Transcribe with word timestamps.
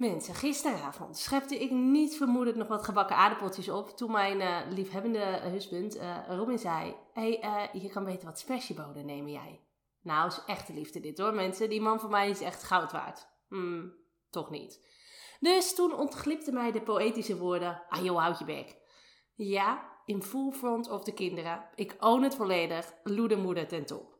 Mensen, 0.00 0.34
gisteravond 0.34 1.18
schepte 1.18 1.58
ik 1.58 1.70
niet 1.70 2.16
vermoedelijk 2.16 2.56
nog 2.56 2.68
wat 2.68 2.84
gebakken 2.84 3.16
aardappeltjes 3.16 3.68
op 3.68 3.96
toen 3.96 4.10
mijn 4.10 4.40
uh, 4.40 4.58
liefhebbende 4.68 5.40
husband 5.42 5.96
uh, 5.96 6.16
Robin 6.28 6.58
zei: 6.58 6.96
hey, 7.12 7.70
je 7.72 7.88
kan 7.88 8.04
beter 8.04 8.26
wat 8.26 8.38
spersiebonen 8.38 9.06
nemen 9.06 9.32
jij. 9.32 9.60
Nou, 10.02 10.26
is 10.26 10.40
echte 10.46 10.72
liefde 10.72 11.00
dit 11.00 11.18
hoor 11.18 11.34
mensen. 11.34 11.68
Die 11.68 11.80
man 11.80 12.00
van 12.00 12.10
mij 12.10 12.30
is 12.30 12.40
echt 12.40 12.62
goud 12.62 12.92
waard. 12.92 13.28
Hmm, 13.48 13.94
toch 14.30 14.50
niet. 14.50 14.86
Dus 15.40 15.74
toen 15.74 15.94
ontglipte 15.94 16.52
mij 16.52 16.72
de 16.72 16.82
poëtische 16.82 17.36
woorden: 17.36 17.82
ah 17.88 18.04
joh, 18.04 18.18
houd 18.18 18.38
je 18.38 18.44
bek. 18.44 18.76
Ja, 19.34 19.88
in 20.04 20.22
full 20.22 20.50
front 20.50 20.90
of 20.90 21.04
de 21.04 21.12
kinderen. 21.12 21.68
Ik 21.74 21.96
own 21.98 22.22
het 22.22 22.34
volledig, 22.34 22.94
loedermoeder 23.02 23.68
ten 23.68 23.86
top. 23.86 24.18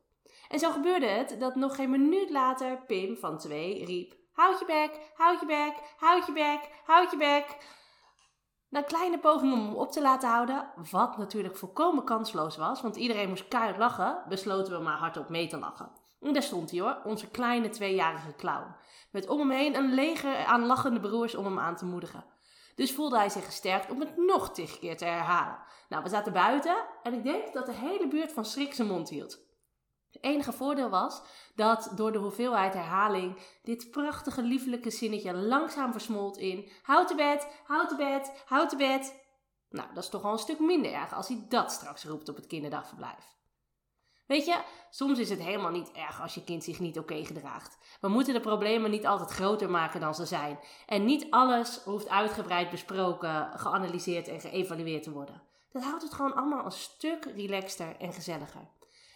En 0.49 0.59
zo 0.59 0.71
gebeurde 0.71 1.07
het 1.07 1.37
dat 1.39 1.55
nog 1.55 1.75
geen 1.75 1.91
minuut 1.91 2.31
later 2.31 2.85
Pim 2.87 3.17
van 3.17 3.39
twee 3.39 3.85
riep: 3.85 4.19
Houd 4.33 4.59
je 4.59 4.65
bek, 4.65 5.11
houd 5.15 5.41
je 5.41 5.47
bek, 5.47 5.75
houd 5.97 6.27
je 6.27 6.33
bek, 6.33 6.71
houd 6.85 7.11
je 7.11 7.17
bek. 7.17 7.57
Na 8.69 8.83
kleine 8.83 9.19
pogingen 9.19 9.59
om 9.59 9.65
hem 9.65 9.77
op 9.77 9.93
te 9.93 10.03
laten 10.03 10.29
houden, 10.29 10.73
wat 10.91 11.17
natuurlijk 11.17 11.57
volkomen 11.57 12.05
kansloos 12.05 12.57
was, 12.57 12.83
want 12.83 12.97
iedereen 12.97 13.29
moest 13.29 13.49
keihard 13.49 13.79
lachen, 13.79 14.23
besloten 14.29 14.73
we 14.73 14.83
maar 14.83 14.99
hardop 14.99 15.29
mee 15.29 15.47
te 15.47 15.59
lachen. 15.59 15.93
En 16.21 16.33
daar 16.33 16.43
stond 16.43 16.71
hij 16.71 16.81
hoor, 16.81 17.01
onze 17.05 17.31
kleine 17.31 17.69
tweejarige 17.69 18.35
clown. 18.37 18.77
Met 19.11 19.29
om 19.29 19.39
hem 19.39 19.51
heen 19.51 19.77
een 19.77 19.95
leger 19.95 20.45
aan 20.45 20.67
lachende 20.67 21.01
broers 21.01 21.35
om 21.35 21.45
hem 21.45 21.59
aan 21.59 21.77
te 21.77 21.85
moedigen. 21.85 22.25
Dus 22.75 22.95
voelde 22.95 23.17
hij 23.17 23.29
zich 23.29 23.45
gesterkt 23.45 23.91
om 23.91 24.01
het 24.01 24.17
nog 24.17 24.53
tig 24.53 24.79
keer 24.79 24.97
te 24.97 25.05
herhalen. 25.05 25.59
Nou, 25.89 26.03
we 26.03 26.09
zaten 26.09 26.33
buiten 26.33 26.77
en 27.03 27.15
ik 27.15 27.23
denk 27.23 27.53
dat 27.53 27.67
de 27.67 27.73
hele 27.73 28.09
buurt 28.09 28.33
van 28.33 28.45
schrik 28.45 28.75
zijn 28.75 28.89
mond 28.89 29.09
hield. 29.09 29.50
Het 30.13 30.23
enige 30.23 30.53
voordeel 30.53 30.89
was 30.89 31.23
dat 31.55 31.93
door 31.97 32.13
de 32.13 32.19
hoeveelheid 32.19 32.75
herhaling 32.75 33.39
dit 33.63 33.91
prachtige 33.91 34.43
liefelijke 34.43 34.91
zinnetje 34.91 35.35
langzaam 35.35 35.93
versmolt 35.93 36.37
in 36.37 36.71
houd 36.83 37.09
de 37.09 37.15
bed, 37.15 37.49
houd 37.65 37.89
de 37.89 37.97
bed, 37.97 38.43
houd 38.47 38.71
de 38.71 38.77
bed. 38.77 39.15
Nou, 39.71 39.89
dat 39.95 40.03
is 40.03 40.11
toch 40.11 40.25
al 40.25 40.33
een 40.33 40.39
stuk 40.39 40.59
minder 40.59 40.93
erg 40.93 41.15
als 41.15 41.29
hij 41.29 41.45
dat 41.49 41.73
straks 41.73 42.05
roept 42.05 42.29
op 42.29 42.37
het 42.37 42.47
kinderdagverblijf. 42.47 43.39
Weet 44.27 44.45
je, 44.45 44.63
soms 44.91 45.19
is 45.19 45.31
het 45.31 45.43
helemaal 45.43 45.71
niet 45.71 45.93
erg 45.93 46.21
als 46.21 46.35
je 46.35 46.45
kind 46.45 46.65
zich 46.65 46.81
niet 46.81 46.99
oké 46.99 47.25
gedraagt. 47.25 47.79
We 48.01 48.09
moeten 48.09 48.35
de 48.35 48.41
problemen 48.41 48.91
niet 48.91 49.07
altijd 49.07 49.31
groter 49.31 49.71
maken 49.71 50.01
dan 50.01 50.15
ze 50.15 50.27
zijn. 50.27 50.59
En 50.87 51.05
niet 51.05 51.27
alles 51.31 51.83
hoeft 51.85 52.09
uitgebreid 52.09 52.71
besproken, 52.71 53.51
geanalyseerd 53.59 54.29
en 54.29 54.41
geëvalueerd 54.41 55.03
te 55.03 55.11
worden. 55.11 55.43
Dat 55.73 55.83
houdt 55.83 56.03
het 56.03 56.15
gewoon 56.15 56.35
allemaal 56.35 56.65
een 56.65 56.71
stuk 56.71 57.25
relaxter 57.25 57.97
en 57.97 58.13
gezelliger. 58.13 58.69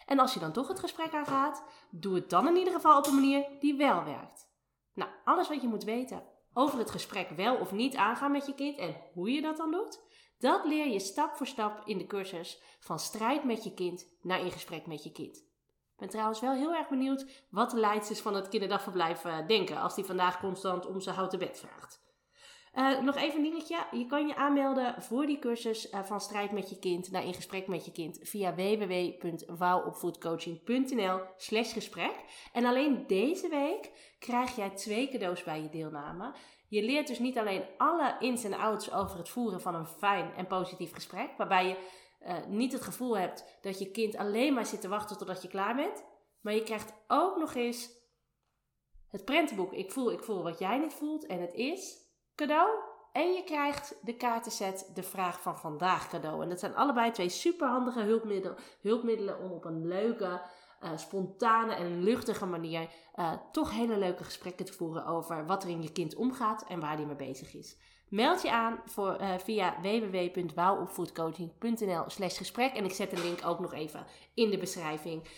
En 0.07 0.19
als 0.19 0.35
je 0.35 0.41
dan 0.41 0.53
toch 0.53 0.69
het 0.69 0.81
gesprek 0.81 1.15
aangaat, 1.15 1.65
doe 1.91 2.15
het 2.15 2.31
dan 2.31 2.49
in 2.49 2.57
ieder 2.57 2.73
geval 2.73 2.99
op 2.99 3.07
een 3.07 3.15
manier 3.15 3.47
die 3.61 3.77
wel 3.77 4.05
werkt. 4.05 4.53
Nou, 4.95 5.11
alles 5.25 5.49
wat 5.49 5.61
je 5.63 5.69
moet 5.69 5.85
weten 5.85 6.23
over 6.53 6.79
het 6.79 6.91
gesprek 6.91 7.29
wel 7.29 7.57
of 7.57 7.73
niet 7.73 7.97
aangaan 7.97 8.33
met 8.33 8.47
je 8.47 8.55
kind 8.55 8.79
en 8.79 8.97
hoe 9.13 9.31
je 9.31 9.43
dat 9.43 9.57
dan 9.57 9.71
doet, 9.71 10.01
dat 10.39 10.65
leer 10.65 10.89
je 10.89 11.01
stap 11.01 11.37
voor 11.37 11.47
stap 11.47 11.83
in 11.85 11.99
de 11.99 12.07
cursus 12.07 12.63
van 12.81 12.99
strijd 12.99 13.45
met 13.45 13.65
je 13.65 13.75
kind 13.75 14.07
naar 14.23 14.41
in 14.41 14.53
gesprek 14.53 14.87
met 14.87 15.05
je 15.05 15.13
kind. 15.13 15.37
Ik 15.37 16.01
ben 16.01 16.09
trouwens 16.09 16.41
wel 16.41 16.53
heel 16.53 16.75
erg 16.75 16.89
benieuwd 16.89 17.47
wat 17.51 17.71
de 17.71 17.77
leidsters 17.77 18.21
van 18.21 18.35
het 18.35 18.49
kinderdagverblijf 18.49 19.25
uh, 19.25 19.47
denken 19.47 19.81
als 19.81 19.95
die 19.95 20.05
vandaag 20.05 20.41
constant 20.41 20.87
om 20.87 21.01
zijn 21.01 21.17
houten 21.17 21.39
bed 21.39 21.59
vraagt. 21.59 22.04
Uh, 22.77 23.01
nog 23.01 23.17
even 23.17 23.37
een 23.37 23.43
dingetje. 23.43 23.87
Je 23.91 24.07
kan 24.07 24.27
je 24.27 24.37
aanmelden 24.37 25.03
voor 25.03 25.27
die 25.27 25.39
cursus 25.39 25.93
uh, 25.93 26.03
van 26.03 26.21
strijd 26.21 26.53
met 26.53 26.71
je 26.71 26.79
kind 26.79 27.11
naar 27.11 27.25
in 27.25 27.35
gesprek 27.35 27.67
met 27.67 27.85
je 27.85 27.93
kind 27.93 28.19
via 28.23 28.55
www.wouwopvoedcoaching.nl 28.55 31.21
slash 31.37 31.73
gesprek. 31.73 32.15
En 32.53 32.65
alleen 32.65 33.07
deze 33.07 33.49
week 33.49 33.91
krijg 34.19 34.57
jij 34.57 34.71
twee 34.71 35.09
cadeaus 35.09 35.43
bij 35.43 35.63
je 35.63 35.69
deelname. 35.69 36.35
Je 36.69 36.83
leert 36.83 37.07
dus 37.07 37.19
niet 37.19 37.39
alleen 37.39 37.65
alle 37.77 38.17
ins 38.21 38.45
en 38.45 38.55
outs 38.55 38.93
over 38.93 39.19
het 39.19 39.29
voeren 39.29 39.61
van 39.61 39.75
een 39.75 39.87
fijn 39.87 40.33
en 40.37 40.47
positief 40.47 40.93
gesprek, 40.93 41.31
waarbij 41.37 41.69
je 41.69 41.77
uh, 42.27 42.47
niet 42.47 42.73
het 42.73 42.83
gevoel 42.83 43.19
hebt 43.19 43.45
dat 43.61 43.79
je 43.79 43.91
kind 43.91 44.17
alleen 44.17 44.55
maar 44.55 44.67
zit 44.67 44.81
te 44.81 44.89
wachten 44.89 45.19
totdat 45.19 45.43
je 45.43 45.49
klaar 45.49 45.75
bent. 45.75 46.05
Maar 46.41 46.55
je 46.55 46.63
krijgt 46.63 46.93
ook 47.07 47.37
nog 47.37 47.55
eens 47.55 47.91
het 49.11 49.25
prentenboek 49.25 49.73
Ik 49.73 49.93
voel, 49.93 50.13
ik 50.13 50.23
voel 50.23 50.43
wat 50.43 50.59
jij 50.59 50.79
niet 50.79 50.93
voelt. 50.93 51.27
En 51.27 51.41
het 51.41 51.55
is 51.55 52.04
cadeau. 52.35 52.69
En 53.13 53.33
je 53.33 53.45
krijgt 53.45 53.97
de 54.03 54.17
kaartenset 54.17 54.91
De 54.95 55.03
Vraag 55.03 55.41
van 55.41 55.59
Vandaag 55.59 56.09
cadeau. 56.09 56.43
En 56.43 56.49
dat 56.49 56.61
zijn 56.61 56.75
allebei 56.75 57.11
twee 57.11 57.29
superhandige 57.29 58.01
hulpmiddelen, 58.01 58.59
hulpmiddelen 58.81 59.39
om 59.39 59.51
op 59.51 59.65
een 59.65 59.87
leuke, 59.87 60.41
uh, 60.83 60.91
spontane 60.97 61.75
en 61.75 62.03
luchtige 62.03 62.47
manier 62.47 62.89
uh, 63.15 63.33
toch 63.53 63.71
hele 63.71 63.99
leuke 63.99 64.25
gesprekken 64.25 64.67
te 64.67 64.73
voeren 64.73 65.07
over 65.07 65.47
wat 65.47 65.63
er 65.63 65.69
in 65.69 65.83
je 65.83 65.93
kind 65.93 66.15
omgaat 66.15 66.65
en 66.69 66.81
waar 66.81 66.97
die 66.97 67.07
mee 67.07 67.17
bezig 67.17 67.55
is. 67.55 67.77
Meld 68.09 68.43
je 68.43 68.51
aan 68.51 68.81
voor, 68.85 69.21
uh, 69.21 69.39
via 69.39 69.81
www.wouwopvoedcoaching.nl 69.81 72.05
slash 72.07 72.37
gesprek. 72.37 72.75
En 72.75 72.85
ik 72.85 72.93
zet 72.93 73.11
de 73.11 73.23
link 73.23 73.47
ook 73.47 73.61
nog 73.61 73.73
even 73.73 74.07
in 74.35 74.51
de 74.51 74.59
beschrijving. 74.59 75.29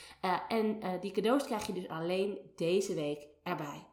en 0.49 0.81
die 1.01 1.13
cadeaus 1.13 1.45
krijg 1.45 1.67
je 1.67 1.73
dus 1.73 1.89
alleen 1.89 2.39
deze 2.55 2.95
week 2.95 3.27
erbij. 3.43 3.87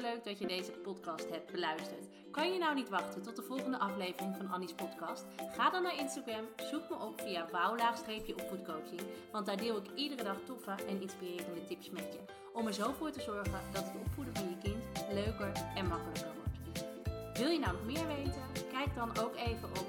Leuk 0.00 0.24
dat 0.24 0.38
je 0.38 0.46
deze 0.46 0.72
podcast 0.72 1.30
hebt 1.30 1.52
beluisterd. 1.52 2.08
Kan 2.30 2.52
je 2.52 2.58
nou 2.58 2.74
niet 2.74 2.88
wachten 2.88 3.22
tot 3.22 3.36
de 3.36 3.42
volgende 3.42 3.78
aflevering 3.78 4.36
van 4.36 4.50
Annie's 4.50 4.72
podcast? 4.72 5.24
Ga 5.56 5.70
dan 5.70 5.82
naar 5.82 5.98
Instagram, 5.98 6.44
zoek 6.70 6.88
me 6.90 6.96
op 6.96 7.20
via 7.20 7.48
wouw-opvoedcoaching, 7.50 9.00
want 9.32 9.46
daar 9.46 9.56
deel 9.56 9.76
ik 9.76 9.94
iedere 9.94 10.22
dag 10.22 10.36
toffe 10.44 10.74
en 10.88 11.00
inspirerende 11.00 11.64
tips 11.64 11.90
met 11.90 12.12
je. 12.12 12.18
Om 12.52 12.66
er 12.66 12.74
zo 12.74 12.92
voor 12.92 13.10
te 13.10 13.20
zorgen 13.20 13.60
dat 13.72 13.84
het 13.84 13.94
opvoeden 14.04 14.36
van 14.36 14.48
je 14.48 14.58
kind 14.62 14.84
leuker 15.12 15.52
en 15.74 15.86
makkelijker 15.86 16.32
wordt. 16.34 17.38
Wil 17.38 17.48
je 17.48 17.58
nou 17.58 17.72
nog 17.72 17.84
meer 17.84 18.06
weten? 18.06 18.42
Kijk 18.70 18.94
dan 18.94 19.18
ook 19.18 19.36
even 19.36 19.68
op 19.68 19.88